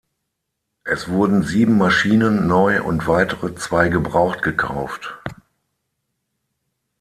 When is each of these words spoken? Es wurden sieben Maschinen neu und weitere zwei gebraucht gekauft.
Es 0.83 1.09
wurden 1.09 1.43
sieben 1.43 1.77
Maschinen 1.77 2.47
neu 2.47 2.81
und 2.81 3.05
weitere 3.07 3.53
zwei 3.53 3.89
gebraucht 3.89 4.41
gekauft. 4.41 5.15